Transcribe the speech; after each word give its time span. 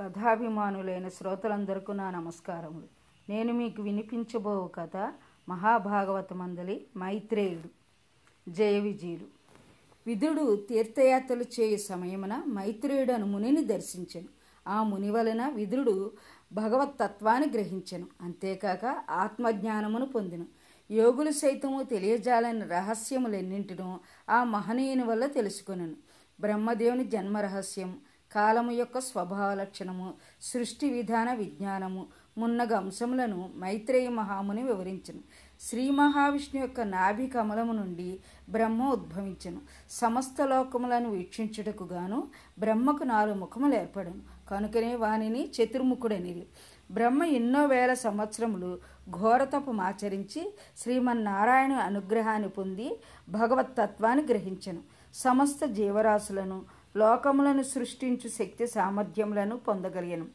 కథాభిమానులైన 0.00 1.08
శ్రోతలందరికీ 1.08 1.92
నా 1.92 2.10
నమస్కారములు. 2.10 2.86
నేను 3.28 3.52
మీకు 3.52 3.82
వినిపించబో 3.82 4.70
కథ 4.74 5.12
మహాభాగవతమందలి 5.48 6.86
మైత్రేయుడు. 6.98 7.68
జయ 8.50 8.80
విజయుడు 8.80 9.24
విధుడు 10.06 10.56
తీర్థయాత్రలు 10.56 11.44
చేయు 11.60 11.76
సమయమున 11.76 12.42
మైత్రేయుడు 12.48 13.12
అను 13.12 13.26
మునిని 13.26 13.64
దర్శించను. 13.64 14.28
ఆ 14.68 14.82
ముని 14.82 15.10
వలన 15.10 15.48
విధుడు 15.48 16.10
భగవతత్వాన్ని 16.52 17.48
గ్రహించెను. 17.48 18.06
అంతేకాక 18.20 18.84
ఆత్మజ్ఞానమును 19.10 20.06
పొందిను. 20.06 20.46
యోగులు 20.90 21.30
సైతము 21.30 21.82
తెలియజాలని 21.82 22.64
రహస్యములెన్నింటినో 22.64 24.00
ఆ 24.30 24.44
మహనీయుని 24.44 25.02
వల్ల 25.02 25.26
తెలుసుకొనను. 25.26 25.94
బ్రహ్మదేవుని 26.40 27.04
జన్మ 27.04 27.38
రహస్యం 27.38 27.98
కాలము 28.32 28.70
యొక్క 28.70 28.98
స్వభావ 28.98 29.54
లక్షణము 29.54 30.14
సృష్టి 30.42 30.90
విధాన 30.90 31.32
విజ్ఞానము 31.32 32.06
మున్నగ 32.38 32.74
అంశములను 32.74 33.50
మైత్రేయ 33.56 34.08
మహాముని 34.08 34.62
వివరించను. 34.62 35.20
శ్రీ 35.60 35.90
మహావిష్ణు 35.90 36.60
యొక్క 36.60 36.80
నాభి 36.80 37.26
కమలము 37.26 37.72
నుండి 37.72 38.20
బ్రహ్మ 38.48 38.88
ఉద్భవించను. 38.88 39.60
సమస్త 39.90 40.42
లోకములను 40.42 41.10
వీక్షించుటకు 41.10 41.84
గాను 41.84 42.28
బ్రహ్మకు 42.58 43.04
నాలుగు 43.04 43.36
ముఖములు 43.36 43.74
ఏర్పడను. 43.74 44.48
కనుకనే 44.50 44.94
వానిని 44.94 45.50
చతుర్ముఖుడనిది 45.50 46.46
బ్రహ్మ 46.90 47.22
ఎన్నో 47.22 47.66
వేల 47.66 47.94
సంవత్సరములు 47.94 48.78
ఘోరతపం 49.10 49.80
ఆచరించి 49.80 50.54
శ్రీమన్నారాయణ 50.78 51.72
అనుగ్రహాన్ని 51.72 52.48
పొంది 52.48 53.00
భగవతత్వాన్ని 53.28 54.24
గ్రహించను. 54.24 54.78
సమస్త 55.14 55.64
జీవరాశులను 55.64 56.64
లోకములను 56.96 57.62
సృష్టించు 57.62 58.28
శక్తి 58.28 58.66
సామర్థ్యములను 58.66 59.56
పొందగలిగాను. 59.56 60.26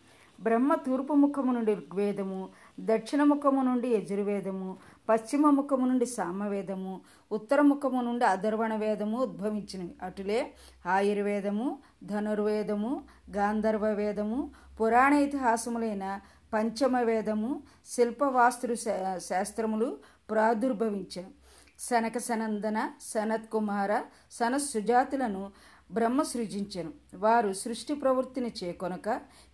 బ్రహ్మ 0.41 0.73
తూర్పు 0.73 1.13
ముఖము 1.13 1.53
నుండి 1.53 1.73
ఋగ్వేదము 1.73 2.49
దక్షిణ 2.79 3.23
ముఖము 3.23 3.62
నుండి 3.63 3.87
యజుర్వేదము 3.87 4.77
పశ్చిమ 5.09 5.49
ముఖము 5.49 5.85
నుండి 5.85 6.05
సామవేదము 6.05 7.01
ఉత్తర 7.31 7.62
ముఖము 7.62 8.01
నుండి 8.01 8.25
అధర్వణ 8.25 8.75
వేదము 8.75 9.17
ఉద్భవించినవి. 9.17 9.95
అటులే 10.03 10.53
ఆయుర్వేదము 10.85 11.77
ధనుర్వేదము 12.03 13.03
గాంధర్వ 13.35 13.85
వేదము 13.85 14.51
పురాణ 14.81 15.13
ఇతిహాసములైన 15.13 16.19
పంచమ 16.53 16.99
వేదము 16.99 17.63
శిల్పవాస్తు 17.85 18.75
శాస్త్రములు 19.19 19.97
ప్రాదుర్భవించను. 20.29 21.45
సనక 21.79 22.18
సనందన 22.18 22.91
సనత్కుమార 23.01 23.98
కుమార 23.98 24.57
సుజాతులను 24.57 25.51
బ్రహ్మ 25.91 26.21
సృజించెను. 26.21 26.91
వారు 27.15 27.54
సృష్టి 27.54 27.93
ప్రవృత్తిని 27.93 28.51
చేకొనక 28.63 29.09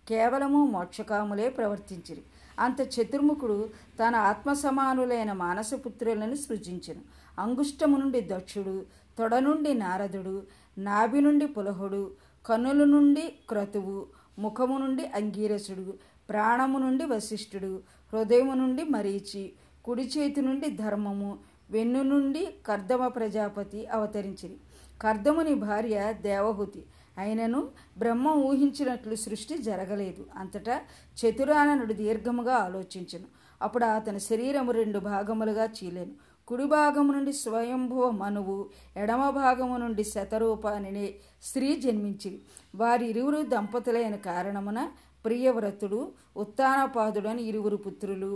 కేవలము 0.08 0.66
మోక్షకాములే 0.66 1.48
ప్రవర్తించిరి. 1.48 2.22
అంత 2.58 2.80
చతుర్ముఖుడు 2.80 3.70
తన 3.98 4.16
ఆత్మసమానులైన 4.16 5.32
మానసపుత్రులను 5.32 6.34
సృజించెను. 6.34 7.02
అంగుష్టము 7.38 7.96
నుండి 7.96 8.20
దక్షుడు 8.20 8.86
తొడ 9.18 9.34
నుండి 9.34 9.74
నారదుడు 9.74 10.46
నాభి 10.78 11.20
నుండి 11.20 11.46
పులహుడు 11.46 12.10
కన్నుల 12.46 12.84
నుండి 12.84 13.34
క్రతువు 13.48 14.06
ముఖము 14.38 14.78
నుండి 14.78 15.06
అంగీరసుడు 15.06 15.94
ప్రాణము 16.30 16.78
నుండి 16.78 17.04
వశిష్ఠుడు 17.04 17.82
హృదయము 18.12 18.54
నుండి 18.54 18.84
మరీచి 18.84 19.52
కుడి 19.84 20.02
చేతి 20.02 20.40
నుండి 20.40 20.70
ధర్మము 20.70 21.38
వెన్ను 21.72 22.02
నుండి 22.02 22.42
కర్దమ 22.66 23.06
ప్రజాపతి 23.06 23.86
అవతరించింది 23.86 24.58
కర్దముని 25.00 25.54
భార్య 25.54 25.98
దేవహుతి. 26.20 26.82
అయినను 27.18 27.60
బ్రహ్మ 27.98 28.28
ఊహించినట్లు 28.28 29.14
సృష్టి 29.14 29.58
జరగలేదు. 29.58 30.22
అంతటా 30.36 30.76
చతురాననుడు 31.18 31.92
దీర్ఘముగా 31.92 32.54
ఆలోచించను. 32.54 33.28
అప్పుడు 33.62 33.84
అతని 33.84 34.20
శరీరము 34.20 34.72
రెండు 34.72 34.98
భాగములుగా 34.98 35.64
చీలెను. 35.64 36.14
కుడి 36.48 36.64
భాగము 36.64 37.12
నుండి 37.12 37.32
స్వయంభువ 37.32 38.10
మనువు 38.10 38.56
ఎడమ 38.96 39.30
భాగము 39.30 39.76
నుండి 39.76 40.04
శతరూప 40.04 40.66
అనే 40.66 41.14
స్త్రీ 41.42 41.68
జన్మించింది 41.76 42.40
వారి 42.74 43.04
ఇరువురు 43.06 43.42
దంపతులైన 43.42 44.16
కారణమున 44.16 44.80
ప్రియవ్రతుడు 45.24 46.00
ఉత్తానపాదుడు 46.36 47.28
అని 47.28 47.42
ఇరువురు 47.42 47.76
పుత్రులు 47.76 48.32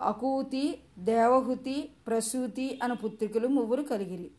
అకూతి 0.00 0.78
దేవహుతి 0.98 1.90
ప్రసూతి 2.06 2.80
అను 2.82 2.96
పుత్రికలు 2.96 3.48
ముగ్గురు 3.48 3.82
కలిగిరి. 3.82 4.30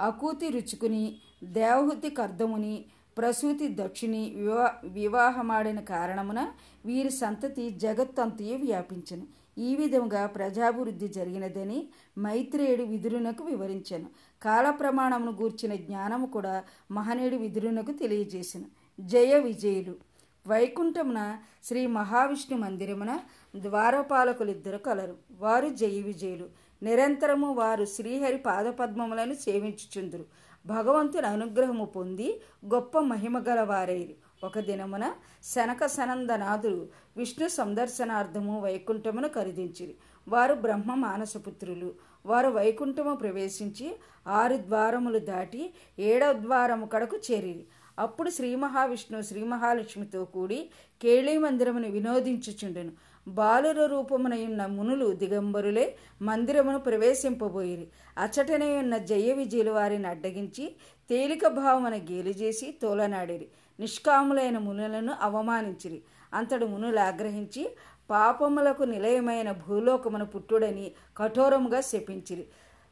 అకూతి 0.00 0.48
రుచుకుని 0.48 1.16
దేవహుతి 1.44 2.10
కర్దముని 2.10 2.84
ప్రసూతి 3.18 3.68
దక్షిణి 3.74 4.32
వివా 4.36 4.74
వివాహమాడిన 4.84 5.80
కారణమున 5.80 6.48
వీరి 6.86 7.10
సంతతి 7.10 7.70
జగత్తంతయు 7.70 8.56
వ్యాపించను. 8.56 9.26
ఈ 9.58 9.76
విధముగా 9.76 10.26
ప్రజాభివృద్ధి 10.26 11.08
జరిగినదని 11.08 11.88
మైత్రేయుడు 12.18 12.82
విదురునకు 12.82 13.44
వివరించాను. 13.44 14.06
కాల 14.42 14.70
ప్రమాణమును 14.70 15.32
గూర్చిన 15.32 15.74
జ్ఞానము 15.74 16.26
కూడా 16.26 16.64
మహనీయుడు 16.90 17.36
విదురునకు 17.36 17.92
తెలియజేశాను 17.92 18.66
జయ 19.00 19.38
విజయులు. 19.38 20.09
వైకుంఠమున 20.46 21.38
శ్రీ 21.64 21.86
మహావిష్ణు 21.86 22.58
మందిరమున 22.58 23.20
ద్వారపాలకులిద్దరు 23.56 24.76
కలరు. 24.76 25.16
వారు 25.38 25.68
జయ 25.68 26.02
విజయులు. 26.02 26.46
నిరంతరము 26.82 27.54
వారు 27.54 27.84
శ్రీహరి 27.84 28.36
పాదపద్మములను 28.36 29.34
సేవించుచుందురు. 29.34 30.24
భగవంతుని 30.66 31.26
అనుగ్రహము 31.26 31.84
పొంది 31.84 32.40
గొప్ప 32.74 32.98
మహిమ 32.98 33.38
గలవారైరు. 33.38 34.46
ఒక 34.46 34.58
దినమున 34.58 35.12
శనక 35.44 35.86
సనందనాథుడు 35.86 36.88
విష్ణు 37.16 37.48
సందర్శనార్థము 37.48 38.60
వైకుంఠమును 38.60 39.28
ఖరీదించిరి 39.28 39.94
వారు 40.28 40.54
బ్రహ్మ 40.54 40.94
మానసపుత్రులు. 40.94 41.94
వారు 42.26 42.48
వైకుంఠము 42.48 43.16
ప్రవేశించి 43.16 44.00
ఆరు 44.28 44.56
ద్వారములు 44.56 45.18
దాటి 45.18 45.74
ఏడవ 45.98 46.32
ద్వారము 46.32 46.86
కడకు 46.86 47.16
చేరిరి. 47.16 47.66
అప్పుడు 48.00 48.30
శ్రీ 48.30 48.54
మహావిష్ణువు 48.54 49.22
శ్రీ 49.22 49.42
మహాలక్ష్మితో 49.44 50.24
కూడి 50.24 50.58
కేళీ 51.02 51.38
మందిరమును 51.38 51.88
వినోదించుచుండెను. 51.88 52.92
బాలుర 53.28 53.86
రూపమునయున్న 53.86 54.66
మునులు 54.66 55.08
దిగంబరులే 55.22 55.96
మందిరమును 56.22 56.78
ప్రవేశింపబోయిరి. 56.78 57.86
అచటనే 58.18 58.78
ఉన్న 58.78 58.96
జయ 59.10 59.32
విజయులు 59.32 59.70
వారిని 59.70 60.08
అడ్డగించి 60.08 60.76
తేలిక 61.10 61.46
భావమున 61.46 61.96
గేలిజేసి 61.96 62.78
తోలనాడిరి. 62.82 63.48
నిష్కాములైన 63.80 64.58
మునులను 64.58 65.12
అవమానించిరి. 65.20 66.02
అంతడు 66.34 66.66
మునులు 66.66 67.00
ఆగ్రహించి 67.00 67.62
పాపములకు 68.10 68.82
నిలయమైన 68.82 69.52
భూలోకమును 69.52 70.26
పుట్టుడని 70.26 70.92
కఠోరముగా 71.16 71.80
శపించిరి. 71.80 72.44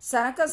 సనక 0.03 0.47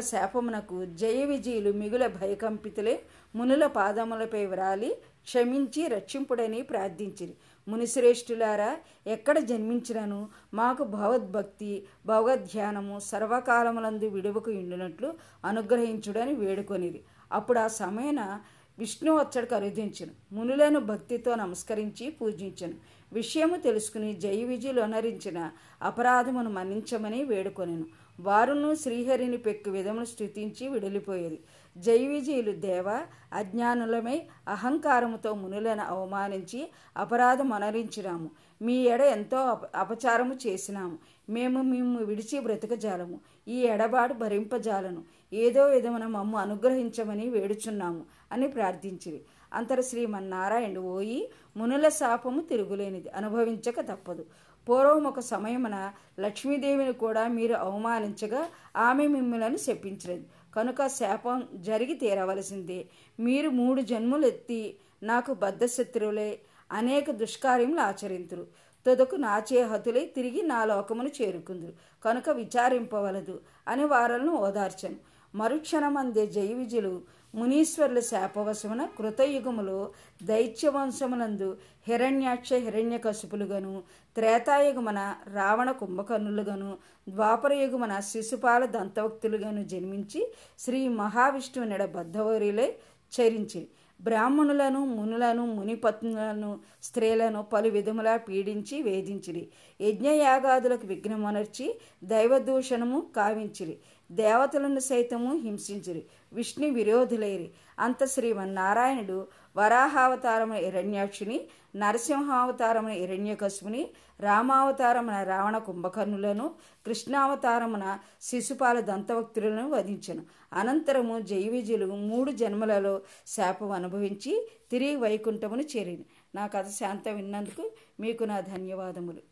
శాపమునకు 0.00 0.84
జయ 0.84 1.24
విజయులు 1.24 1.72
మిగుల 1.72 2.06
భయకంపితులే 2.06 3.02
మునుల 3.36 3.66
పాదములపై 3.66 4.46
వ్రాలి 4.46 4.94
క్షమించి 5.24 5.86
రక్షింపుడని 5.86 6.62
ప్రార్థించిరి. 6.62 7.34
మునిశ్రేష్ఠులారా 7.68 8.76
ఎక్కడ 9.06 9.38
జన్మించినను 9.38 10.28
మాకు 10.54 10.84
భగవద్భక్తి 10.84 11.84
భగవద్ధ్యానము 12.06 12.98
సర్వకాలములందు 12.98 14.06
విడువకు 14.06 14.50
ఇండునట్లు 14.50 15.14
అనుగ్రహించుడని 15.44 16.34
వేడుకొనిది 16.34 17.04
అప్పుడు 17.32 17.58
ఆ 17.58 17.66
సమయన 17.66 18.40
విష్ణు 18.78 19.12
వచ్చడు 19.12 19.54
అరుదించను 19.54 20.12
మునులను 20.32 20.80
భక్తితో 20.80 21.34
నమస్కరించి 21.34 22.10
పూజించను. 22.10 22.74
విషయము 23.12 23.56
తెలుసుకుని 23.56 24.14
జయ 24.14 24.44
విజయులు 24.44 24.80
అనరించిన 24.80 25.50
అపరాధమును 25.82 26.50
మన్నించమని 26.50 27.24
వేడుకొనెను. 27.24 27.86
వారును 28.20 28.74
శ్రీహరిని 28.74 29.36
పెక్కు 29.36 29.70
విధమును 29.70 30.04
స్థుతించి 30.04 30.68
విడిలిపోయేది. 30.68 31.38
జై 31.76 32.06
విజయులు 32.06 32.52
దేవ 32.52 33.06
అజ్ఞానులమై 33.32 34.22
అహంకారముతో 34.48 35.34
మునులను 35.34 35.82
అవమానించి 35.82 36.70
అపరాధం 36.96 37.52
అనరించినాము 37.52 38.30
మీ 38.62 38.82
ఎడ 38.82 39.00
ఎంతో 39.00 39.58
అపచారము 39.74 40.34
చేసినాము. 40.34 40.98
మేము 41.30 41.62
మేము 41.62 42.04
విడిచి 42.04 42.40
బ్రతకజాలము. 42.40 43.20
ఈ 43.48 43.60
ఎడబాటు 43.60 44.14
భరింపజాలను. 44.14 45.02
ఏదో 45.32 45.66
విధమున 45.66 46.06
మమ్ము 46.06 46.38
అనుగ్రహించమని 46.38 47.30
వేడుచున్నాము 47.30 48.02
అని 48.32 48.48
ప్రార్థించిరి. 48.48 49.20
అంతర 49.52 49.80
శ్రీమన్నారాయణుడు 49.80 50.80
ఓయి 50.80 51.30
మునుల 51.56 51.88
శాపము 51.88 52.40
తిరుగులేనిది. 52.40 53.08
అనుభవించక 53.08 53.80
తప్పదు. 53.80 54.26
పూర్వం 54.68 55.04
ఒక 55.04 55.20
సమయమున 55.20 55.92
లక్ష్మీదేవిని 56.20 56.92
కూడా 56.92 57.28
మీరు 57.28 57.54
అవమానించగా 57.54 58.48
ఆమె 58.76 59.06
మిమ్మలను 59.06 59.56
శపించలేదు 59.56 60.24
కనుక 60.56 60.86
శాపం 60.86 61.48
జరిగి 61.54 61.94
తీరవలసిందే. 61.94 62.86
మీరు 63.20 63.48
మూడు 63.48 63.80
జన్ములెత్తి 63.80 64.76
నాకు 65.02 65.34
బద్ధశత్రువులే 65.34 66.38
అనేక 66.72 67.10
దుష్కార్యములు 67.10 67.80
ఆచరింతురు. 67.80 68.46
తుదకు 68.86 69.16
నాచే 69.16 69.62
హతులై 69.62 70.04
తిరిగి 70.04 70.42
నా 70.42 70.64
లోకమును 70.64 71.10
చేరుకుందురు. 71.22 71.72
కనుక 72.04 72.30
విచారింపవలదు 72.30 73.40
అని 73.68 73.84
వారలను 73.84 74.32
ఓదార్చను. 74.32 74.96
మరుక్షణమందే 75.34 76.26
జయ 76.26 76.54
విజులు 76.54 77.02
మునీశ్వరుల 77.34 78.00
శాపవశమున 78.00 78.88
కృతయుగములో 78.98 79.92
దైత్యవంశమునందు 80.22 81.56
హిరణ్యాక్ష 81.88 82.52
హిరణ్యకశుపులుగాను 82.52 83.82
త్రేతాయుగమున 84.14 85.14
రావణ 85.34 85.70
కుంభకర్ణులుగాను 85.70 86.78
ద్వాపరయుగమున 87.08 88.00
శిశుపాల 88.00 88.64
దంతవక్తులుగాను 88.64 89.64
జన్మించి 89.64 90.32
శ్రీ 90.58 90.88
మహావిష్ణువు 90.88 91.68
నెడ 91.68 91.84
బద్ధవరిలే 91.84 92.76
చరించి. 93.12 93.68
బ్రాహ్మణులను 94.00 94.84
మునులను 94.84 95.46
మునిపత్నులను 95.46 96.60
స్త్రీలను 96.82 97.42
పలు 97.42 97.68
విధములా 97.68 98.16
పీడించి 98.16 98.82
వేధించిరి. 98.82 99.48
యజ్ఞయాగాదులకు 99.80 100.86
విఘ్నమనర్చి 100.86 101.78
దైవదూషణము 102.04 103.06
కావించిరి. 103.16 103.78
దేవతలను 104.10 104.78
సైతము 104.78 105.36
హింసించిరి 105.36 106.02
విష్ణు 106.32 106.68
విరోధులైరి. 106.68 107.50
అంత 107.78 108.04
శ్రీమన్నారాయణుడు 108.04 109.26
వరాహావతారమున 109.56 110.56
హిరణ్యాక్షుని 110.56 111.40
నరసింహావతారమున 111.76 112.90
హిరణ్యకశుని 112.90 113.90
రామావతారమున 114.20 115.22
రావణ 115.22 115.58
కుంభకర్ణులను 115.58 116.54
కృష్ణావతారమున 116.86 117.98
శిశుపాల 118.22 118.80
దంతవక్తులను 118.80 119.70
వధించను. 119.70 120.22
అనంతరము 120.52 121.20
జైవిజులు 121.20 121.86
మూడు 121.86 122.32
జన్మలలో 122.32 123.00
శాపం 123.26 123.70
అనుభవించి 123.70 124.48
తిరిగి 124.70 124.96
వైకుంఠమును 124.96 125.62
చేరిను 125.62 126.04
నా 126.34 126.46
కథ 126.46 126.68
శాంతం 126.68 127.16
విన్నందుకు 127.16 127.70
మీకు 128.00 128.24
నా 128.24 128.40
ధన్యవాదములు. 128.40 129.27